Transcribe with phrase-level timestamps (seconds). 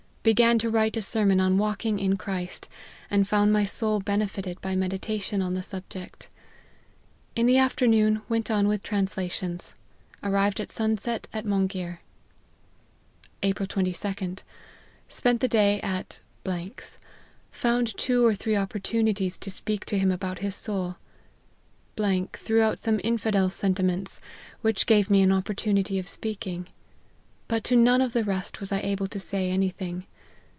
[0.23, 2.69] Began to write a sermon on walking in Christ,
[3.09, 6.29] and fqjund my soul benefited by meditation on the subject.
[7.35, 9.73] In the afternoon went on with translations.
[10.21, 12.01] Arrived at sun set at Monghir.""
[13.41, 14.43] April 22d.
[15.07, 16.21] Spent the day at
[16.53, 16.99] 's.
[17.49, 20.97] Found two or three opportunities to speak to him about his soul.
[21.97, 24.21] threw out some infidel sentiments,
[24.61, 26.67] which gave me an opportunity of speaking.
[27.47, 30.05] But to none of the rest was I able to say any thing.